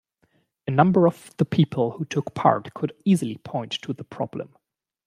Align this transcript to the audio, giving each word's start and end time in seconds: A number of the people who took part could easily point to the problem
A 0.65 0.71
number 0.71 1.05
of 1.07 1.29
the 1.37 1.45
people 1.45 1.91
who 1.91 2.05
took 2.05 2.33
part 2.33 2.73
could 2.73 2.95
easily 3.05 3.37
point 3.37 3.73
to 3.83 3.93
the 3.93 4.03
problem 4.03 4.57